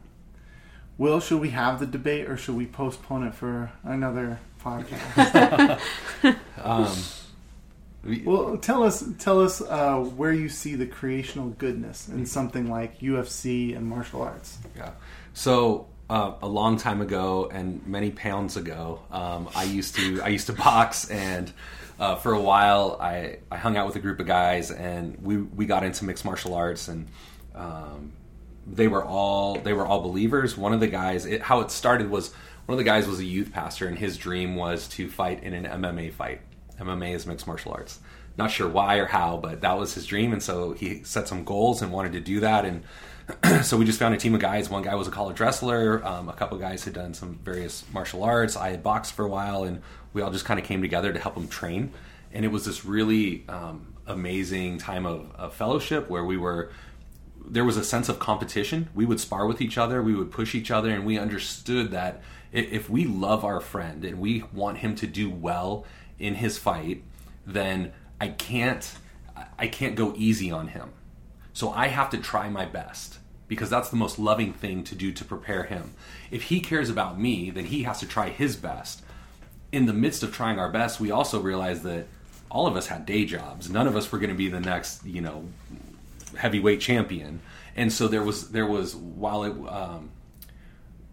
[0.98, 5.80] Will, should we have the debate or should we postpone it for another podcast?
[6.64, 6.96] Um,
[8.04, 12.70] we- well, tell us tell us uh, where you see the creational goodness in something
[12.70, 14.58] like UFC and martial arts.
[14.76, 14.92] Yeah.
[15.34, 20.28] So uh, a long time ago, and many pounds ago, um, I used to I
[20.30, 21.52] used to box, and
[22.00, 25.38] uh, for a while I, I hung out with a group of guys, and we
[25.38, 27.08] we got into mixed martial arts, and
[27.56, 28.14] um,
[28.68, 30.58] they were all they were all believers.
[30.58, 32.34] One of the guys, it, how it started was
[32.66, 35.54] one of the guys was a youth pastor, and his dream was to fight in
[35.54, 36.42] an MMA fight.
[36.80, 38.00] MMA is mixed martial arts.
[38.38, 41.46] Not sure why or how, but that was his dream, and so he set some
[41.46, 42.66] goals and wanted to do that.
[42.66, 42.84] And
[43.66, 44.70] so we just found a team of guys.
[44.70, 46.06] One guy was a college wrestler.
[46.06, 48.58] Um, a couple guys had done some various martial arts.
[48.58, 49.82] I had boxed for a while, and
[50.14, 51.92] we all just kind of came together to help him train.
[52.34, 56.72] And it was this really um, amazing time of, of fellowship where we were
[57.48, 58.90] there was a sense of competition.
[58.96, 62.22] We would spar with each other, we would push each other, and we understood that
[62.52, 65.86] if we love our friend and we want him to do well
[66.20, 67.04] in his fight,
[67.46, 68.96] then I can't
[69.58, 70.92] I can't go easy on him.
[71.54, 75.12] So I have to try my best because that's the most loving thing to do
[75.12, 75.94] to prepare him.
[76.32, 79.04] If he cares about me, then he has to try his best.
[79.72, 82.08] In the midst of trying our best, we also realized that
[82.50, 83.70] all of us had day jobs.
[83.70, 85.48] None of us were going to be the next, you know,
[86.38, 87.42] heavyweight champion.
[87.76, 90.12] And so there was there was while it um,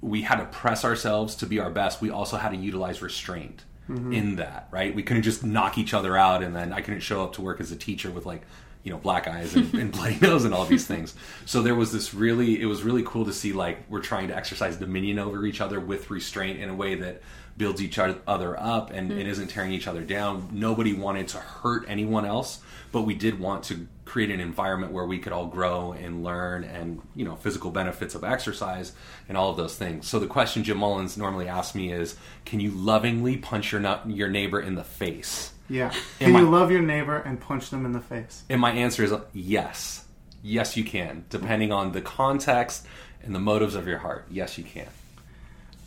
[0.01, 3.65] we had to press ourselves to be our best, we also had to utilize restraint
[3.91, 4.13] Mm-hmm.
[4.13, 4.95] in that, right?
[4.95, 7.61] We couldn't just knock each other out and then I couldn't show up to work
[7.61, 8.43] as a teacher with like,
[8.85, 11.17] you know, black eyes and, and bloody nose and all these things.
[11.47, 14.37] So there was this really, it was really cool to see like we're trying to
[14.37, 17.23] exercise dominion over each other with restraint in a way that
[17.57, 19.19] builds each other up and mm.
[19.19, 20.49] it isn't tearing each other down.
[20.53, 22.61] Nobody wanted to hurt anyone else,
[22.93, 26.65] but we did want to create an environment where we could all grow and learn
[26.65, 28.93] and you know physical benefits of exercise
[29.27, 32.61] and all of those things so the question jim mullins normally asks me is can
[32.61, 35.95] you lovingly punch your your neighbor in the face Yeah.
[36.19, 38.43] Can you love your neighbor and punch them in the face?
[38.51, 40.05] and my answer is yes
[40.43, 42.87] yes you can depending on the context
[43.23, 44.89] and the motives of your heart yes you can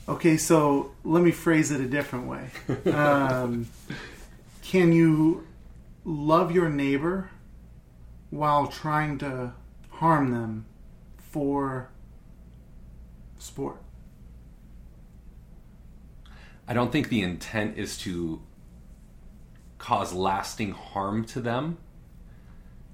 [0.07, 2.49] Okay, so let me phrase it a different way.
[2.91, 3.67] Um,
[4.63, 5.45] can you
[6.05, 7.29] love your neighbor
[8.35, 9.53] while trying to
[9.89, 10.65] harm them
[11.17, 11.89] for
[13.37, 13.81] sport?
[16.67, 18.41] I don't think the intent is to
[19.77, 21.77] cause lasting harm to them.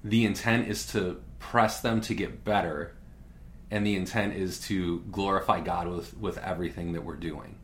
[0.04, 2.94] The intent is to press them to get better,
[3.70, 7.56] and the intent is to glorify God with with everything that we're doing.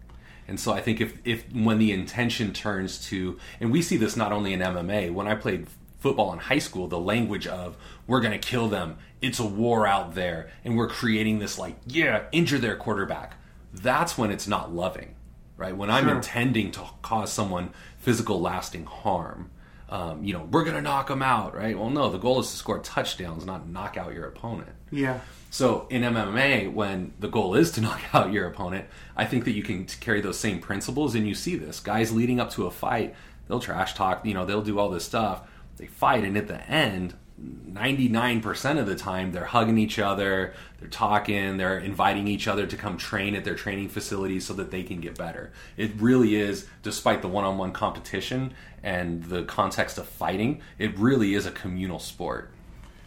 [0.47, 4.17] And so I think if if when the intention turns to and we see this
[4.17, 5.67] not only in MMA, when I played
[5.99, 9.87] football in high school, the language of we're going to kill them, it's a war
[9.87, 13.35] out there, and we're creating this like, yeah, injure their quarterback.
[13.75, 15.15] That's when it's not loving
[15.59, 15.77] right?
[15.77, 16.15] When I'm Sure.
[16.15, 19.51] intending to cause someone physical, lasting harm,
[19.91, 21.77] um, you know, we're going to knock them out, right?
[21.77, 24.69] Well, no, the goal is to score touchdowns, not knock out your opponent.
[24.93, 25.19] Yeah.
[25.51, 29.53] So in MMA, when the goal is to knock out your opponent, I think that
[29.53, 32.71] you can carry those same principles, and you see this guys leading up to a
[32.71, 33.17] fight,
[33.49, 35.43] they'll trash talk, you know, they'll do all this stuff.
[35.79, 40.89] They fight, and at the end, 99% of the time, they're hugging each other, they're
[40.89, 44.83] talking, they're inviting each other to come train at their training facilities so that they
[44.83, 45.53] can get better.
[45.77, 51.47] It really is, despite the one-on-one competition and the context of fighting, it really is
[51.47, 52.51] a communal sport.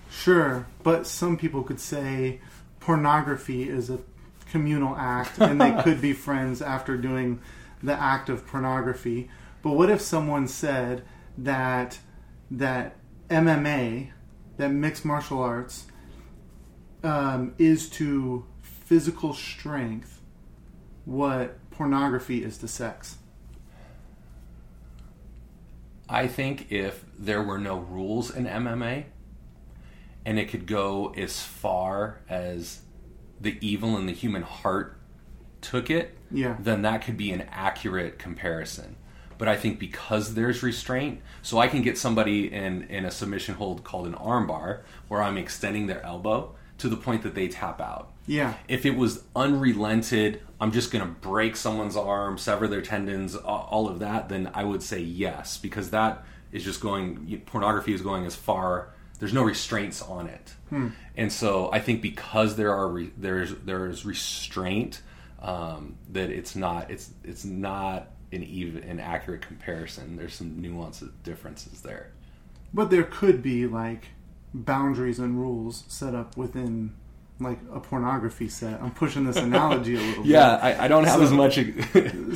[0.09, 2.39] Sure, but some people could say
[2.79, 3.99] pornography is a
[4.49, 7.39] communal act and they could be friends after doing
[7.83, 9.29] the act of pornography.
[9.61, 11.03] But what if someone said
[11.37, 11.99] that
[12.51, 12.97] that
[13.29, 14.11] MMA,
[14.57, 15.85] that mixed martial arts,
[17.03, 20.21] um, is to physical strength
[21.05, 23.17] what pornography is to sex?
[26.09, 29.05] I think if there were no rules in MMA
[30.25, 32.81] and it could go as far as
[33.39, 34.99] the evil in the human heart
[35.61, 36.57] took it, Yeah.
[36.59, 38.97] then that could be an accurate comparison.
[39.41, 43.55] But I think because there's restraint, so I can get somebody in, in a submission
[43.55, 47.81] hold called an armbar, where I'm extending their elbow to the point that they tap
[47.81, 48.11] out.
[48.27, 48.53] Yeah.
[48.67, 53.89] If it was unrelented, I'm just going to break someone's arm, sever their tendons, all
[53.89, 58.27] of that, then I would say yes, because that is just going, pornography is going
[58.27, 60.53] as far, there's no restraints on it.
[61.17, 65.01] And so I think because there are, re, there's, there's restraint,
[65.41, 70.15] um, that it's not, it's, it's not an even, an accurate comparison.
[70.15, 72.11] There's some nuances, differences there.
[72.73, 74.07] But there could be like
[74.53, 76.93] boundaries and rules set up within
[77.39, 78.81] like a pornography set.
[78.81, 81.59] I'm pushing this analogy a little Yeah, I, I don't have So- as much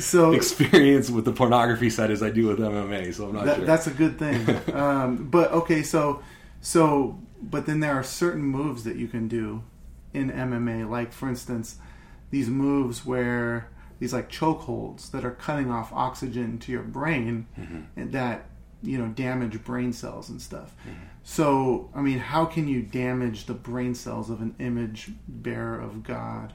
[0.02, 3.44] So- experience with the pornography set as I do with MMA, so I'm not.
[3.46, 3.64] That, sure.
[3.66, 4.74] That's a good thing.
[4.74, 6.22] um, but okay, so
[6.60, 9.62] so but then there are certain moves that you can do
[10.12, 11.76] in MMA, like for instance,
[12.30, 17.46] these moves where these like chokeholds that are cutting off oxygen to your brain
[17.96, 18.46] and that
[18.82, 20.74] you know damage brain cells and stuff.
[21.22, 26.02] So I mean, how can you damage the brain cells of an image bearer of
[26.02, 26.52] God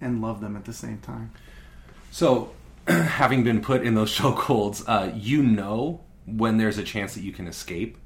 [0.00, 1.32] and love them at the same time?
[2.10, 2.52] So,
[2.88, 7.32] having been put in those chokeholds, uh, you know when there's a chance that you
[7.32, 7.96] can escape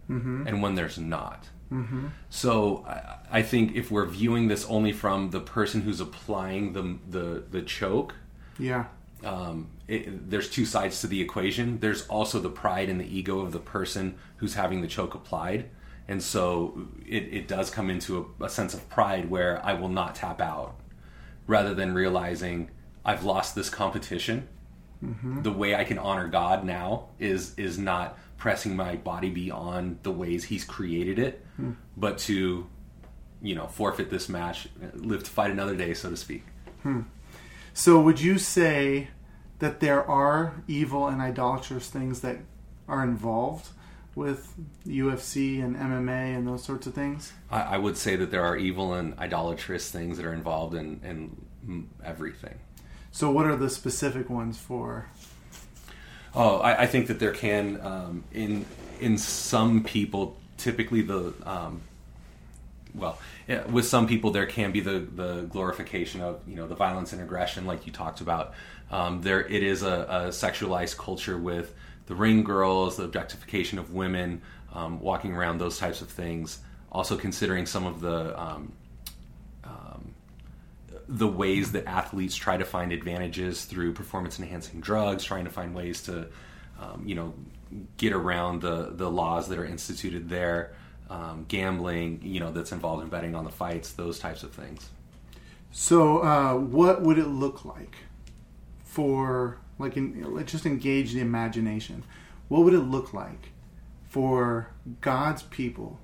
[0.47, 1.49] and when there's not.
[1.71, 2.07] Mm-hmm.
[2.31, 6.99] So, I, I think if we're viewing this only from the person who's applying the
[7.09, 8.15] the, the choke,
[8.59, 8.87] Yeah.
[9.25, 11.79] um, it, there's two sides to the equation.
[11.81, 15.71] There's also the pride and the ego of the person who's having the choke applied,
[16.09, 19.89] and so it, it does come into a, a sense of pride where I will
[19.89, 20.77] not tap out,
[21.47, 22.71] rather than realizing
[23.05, 24.49] I've lost this competition.
[25.05, 25.43] Mm-hmm.
[25.43, 30.11] The way I can honor God now is is not pressing my body beyond the
[30.11, 31.73] ways He's created it, hmm.
[31.97, 32.67] but to
[33.43, 36.45] you know forfeit this match, live to fight another day, so to speak.
[36.83, 37.03] Hmm.
[37.77, 39.09] So, would you say
[39.59, 42.39] that there are evil and idolatrous things that
[42.89, 43.69] are involved
[44.15, 44.55] with
[44.87, 47.35] UFC and MMA and those sorts of things?
[47.51, 51.03] I, I would say that there are evil and idolatrous things that are involved in,
[51.05, 52.55] in everything.
[53.13, 55.11] So, what are the specific ones for?
[56.35, 58.65] Oh, I, I think that there can um, in
[59.01, 61.83] in some people typically the um,
[62.95, 63.19] well
[63.69, 67.23] with some people there can be the the glorification of you know the violence and
[67.23, 68.55] aggression like you talked about.
[68.91, 71.75] Um, there it is a, a sexualized culture with
[72.07, 74.43] the ring girls, the objectification of women,
[74.73, 76.61] um, walking around those types of things.
[76.93, 78.73] Also considering some of the um,
[81.09, 85.75] the ways that athletes try to find advantages through performance enhancing drugs, trying to find
[85.75, 86.27] ways to,
[86.81, 87.35] um, you know,
[87.97, 90.73] get around the, the laws that are instituted there,
[91.09, 94.89] um, gambling, you know, that's involved in betting on the fights, those types of things.
[95.71, 97.97] So, uh, what would it look like
[98.85, 102.03] for, like, in, let's just engage the imagination.
[102.49, 103.51] What would it look like
[104.09, 104.71] for
[105.03, 106.01] God's people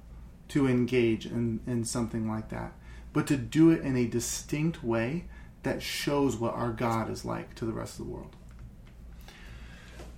[0.49, 2.75] to engage in, in something like that?
[3.15, 5.25] But to do it in a distinct way
[5.63, 8.37] that shows what our God is like to the rest of the world.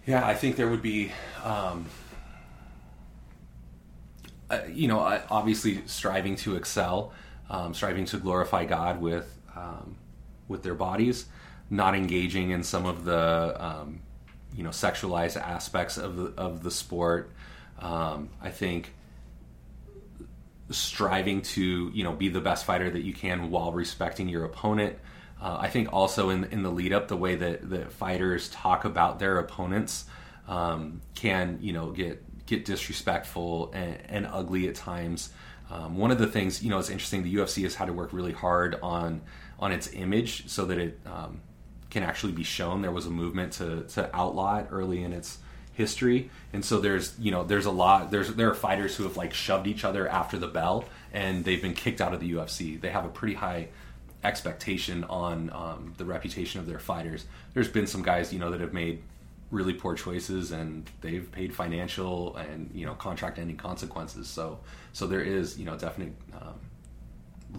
[0.07, 1.12] Yeah, I think there would be,
[1.45, 1.87] um,
[4.51, 4.99] uh, you know,
[5.30, 7.12] obviously striving to excel,
[7.49, 9.97] um, striving to glorify God with um,
[10.49, 11.26] with their bodies,
[11.70, 14.01] not engaging in some of the um,
[14.55, 17.30] you know sexualized aspects of the of the sport.
[17.78, 18.92] Um, I think
[20.70, 24.99] striving to you know be the best fighter that you can while respecting your opponent.
[25.40, 28.84] Uh, I think also in in the lead up, the way that that fighters talk
[28.84, 30.05] about their opponents
[30.49, 35.30] um, can you know get get disrespectful and, and ugly at times.
[35.70, 37.22] Um, one of the things you know it's interesting.
[37.22, 39.22] The UFC has had to work really hard on
[39.59, 41.40] on its image so that it um,
[41.90, 42.82] can actually be shown.
[42.82, 45.38] There was a movement to to outlaw it early in its
[45.72, 49.16] history, and so there's you know there's a lot there's there are fighters who have
[49.16, 52.80] like shoved each other after the bell, and they've been kicked out of the UFC.
[52.80, 53.68] They have a pretty high
[54.22, 57.26] expectation on um, the reputation of their fighters.
[57.53, 59.03] There's been some guys you know that have made
[59.55, 64.59] really poor choices and they've paid financial and you know contract ending consequences so
[64.92, 66.55] so there is you know definite um,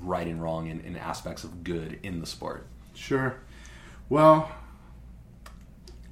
[0.02, 3.36] right and wrong in, in aspects of good in the sport Sure.
[4.10, 4.50] Well,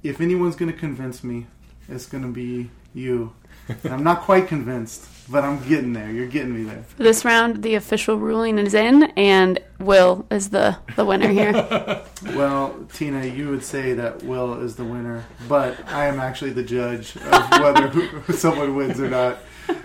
[0.02, 1.46] if anyone's going to convince me,
[1.88, 3.34] it's going to be you.
[3.82, 6.10] And I'm not quite convinced, but I'm getting there.
[6.10, 6.82] You're getting me there.
[6.96, 12.02] For this round, the official ruling is in, and Will is the, the winner here.
[12.34, 16.62] Well, Tina, you would say that Will is the winner, but I am actually the
[16.62, 19.38] judge of whether someone wins or not.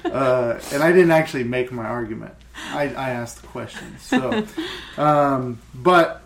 [0.05, 2.33] Uh, and I didn't actually make my argument.
[2.55, 4.01] I, I asked the questions.
[4.01, 4.45] So,
[4.97, 6.21] um, but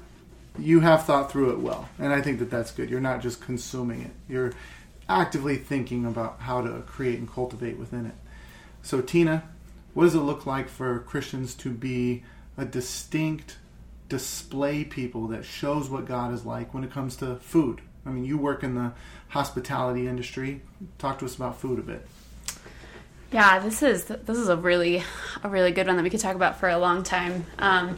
[0.58, 2.90] you have thought through it well, and I think that that's good.
[2.90, 4.54] You're not just consuming it; you're
[5.10, 8.16] actively thinking about how to create and cultivate within it.
[8.84, 9.44] So, Tina,
[9.94, 12.24] what does it look like for Christians to be
[12.58, 13.58] a distinct
[14.10, 17.82] display people that shows what God is like when it comes to food?
[18.06, 18.92] I mean, you work in the
[19.30, 20.62] hospitality industry.
[20.98, 22.06] Talk to us about food a bit.
[23.32, 25.02] Yeah, this is this is a really
[25.44, 27.46] a really good one that we could talk about for a long time.
[27.58, 27.98] Um,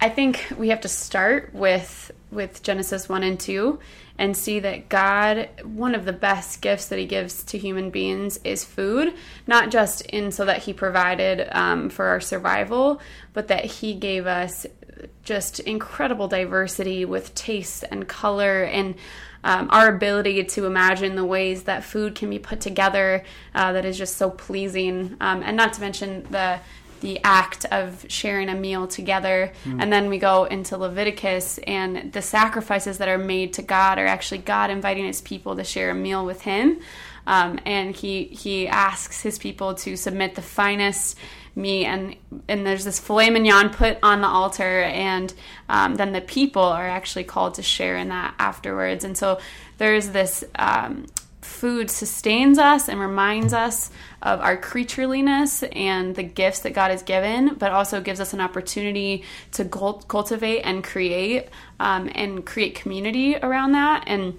[0.00, 3.78] I think we have to start with with Genesis one and two
[4.18, 8.38] and see that God, one of the best gifts that He gives to human beings
[8.44, 9.14] is food,
[9.46, 13.00] not just in so that He provided um, for our survival,
[13.32, 14.66] but that He gave us
[15.24, 18.94] just incredible diversity with taste and color and
[19.42, 23.22] um, our ability to imagine the ways that food can be put together
[23.54, 26.58] uh, that is just so pleasing, um, and not to mention the
[27.04, 29.52] the act of sharing a meal together.
[29.78, 34.06] And then we go into Leviticus, and the sacrifices that are made to God are
[34.06, 36.80] actually God inviting His people to share a meal with Him.
[37.26, 41.16] Um, and he he asks his people to submit the finest
[41.56, 42.16] meat, and
[42.48, 45.32] and there's this filet mignon put on the altar, and
[45.68, 49.04] um, then the people are actually called to share in that afterwards.
[49.04, 49.40] And so
[49.78, 51.06] there's this um,
[51.44, 53.90] food sustains us and reminds us
[54.22, 58.40] of our creatureliness and the gifts that God has given, but also gives us an
[58.40, 64.04] opportunity to cultivate and create um, and create community around that.
[64.06, 64.38] And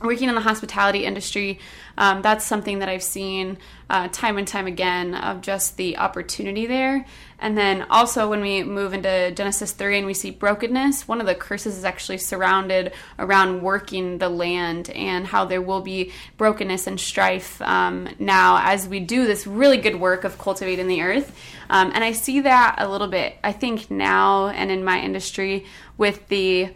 [0.00, 1.58] working in the hospitality industry,
[1.98, 3.58] um, that's something that I've seen
[3.90, 7.04] uh, time and time again of just the opportunity there.
[7.38, 11.26] And then also when we move into Genesis 3 and we see brokenness, one of
[11.26, 16.86] the curses is actually surrounded around working the land and how there will be brokenness
[16.86, 21.36] and strife um, now as we do this really good work of cultivating the earth.
[21.70, 25.66] Um, and I see that a little bit, I think, now and in my industry
[25.96, 26.70] with the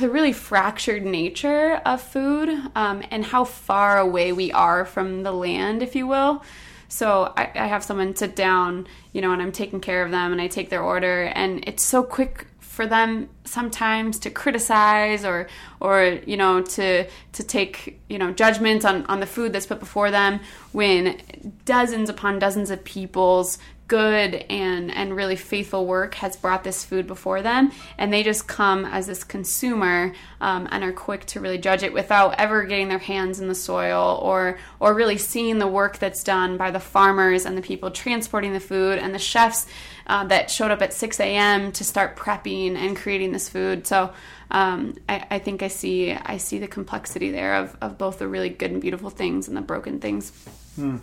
[0.00, 5.32] the really fractured nature of food um, and how far away we are from the
[5.32, 6.42] land, if you will.
[6.90, 10.32] So I, I, have someone sit down, you know, and I'm taking care of them
[10.32, 15.48] and I take their order, and it's so quick for them sometimes to criticize or
[15.80, 19.80] or you know to to take you know judgment on on the food that's put
[19.80, 20.40] before them
[20.72, 21.20] when
[21.64, 23.58] dozens upon dozens of people's
[23.90, 28.46] good and and really faithful work has brought this food before them and they just
[28.46, 32.88] come as this consumer um, and are quick to really judge it without ever getting
[32.88, 36.78] their hands in the soil or or really seeing the work that's done by the
[36.78, 39.66] farmers and the people transporting the food and the chefs
[40.06, 41.72] uh, that showed up at 6 a.m.
[41.72, 44.12] to start prepping and creating this food so
[44.52, 48.28] um, I, I, think I see I see the complexity there of, of both the
[48.28, 50.30] really good and beautiful things and the broken things.
[50.74, 50.98] Hmm.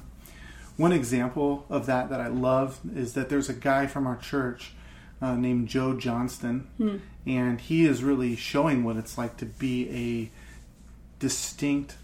[0.78, 4.74] One example of that that I love is that there's a guy from our church
[5.22, 6.98] uh, named Joe Johnston, hmm.
[7.26, 11.96] and he is really showing what it's like to be a distinct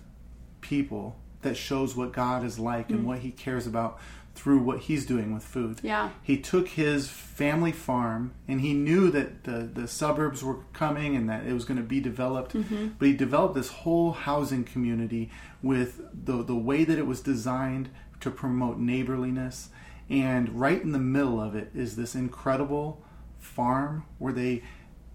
[0.61, 2.95] people that shows what God is like hmm.
[2.95, 3.99] and what He cares about
[4.35, 5.79] through what he's doing with food.
[5.83, 6.09] Yeah.
[6.21, 11.29] He took his family farm and he knew that the, the suburbs were coming and
[11.29, 12.53] that it was going to be developed.
[12.53, 12.89] Mm-hmm.
[12.97, 15.29] But he developed this whole housing community
[15.61, 17.89] with the, the way that it was designed
[18.23, 19.69] to promote neighborliness.
[20.09, 23.01] And right in the middle of it is this incredible
[23.39, 24.63] farm where they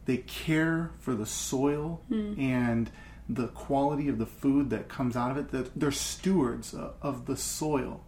[0.04, 2.38] they care for the soil mm.
[2.38, 2.90] and
[3.28, 5.50] the quality of the food that comes out of it.
[5.50, 8.02] That they're stewards of the soil,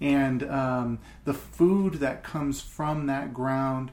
[0.00, 3.90] and um, the food that comes from that ground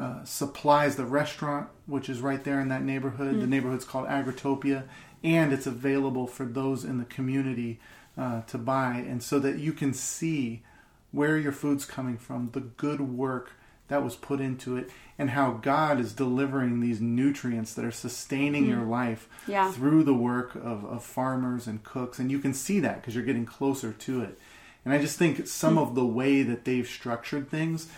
[0.00, 3.36] uh, supplies the restaurant, which is right there in that neighborhood.
[3.36, 3.40] Mm.
[3.40, 4.84] The neighborhood's called Agritopia,
[5.22, 7.78] and it's available for those in the community
[8.20, 10.62] uh, to buy, and so that you can see
[11.10, 13.52] where your food's coming from, the good work
[13.88, 18.66] that was put into it, and how God is delivering these nutrients that are sustaining
[18.66, 18.68] mm.
[18.68, 19.72] your life yeah.
[19.72, 22.18] through the work of, of farmers and cooks.
[22.18, 24.38] And you can see that because you're getting closer to it.
[24.84, 25.82] And I just think some mm.
[25.82, 27.88] of the way that they've structured things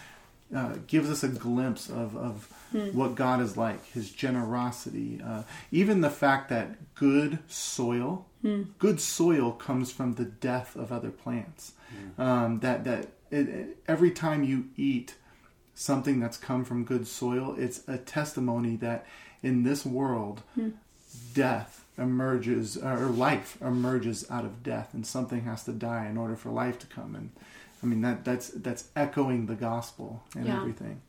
[0.55, 2.95] uh, gives us a glimpse of, of mm.
[2.95, 8.68] what God is like, His generosity, uh, even the fact that good soil Mm.
[8.79, 11.73] Good soil comes from the death of other plants.
[12.18, 12.23] Mm.
[12.23, 15.14] Um, that that it, it, every time you eat
[15.75, 19.07] something that's come from good soil, it's a testimony that
[19.43, 20.43] in this world,
[21.35, 26.37] death emerges or life emerges out of death, and something has to die in order
[26.37, 27.14] for life to come.
[27.14, 27.31] And
[27.83, 30.57] I mean that that's that's echoing the gospel and yeah.
[30.57, 31.01] everything.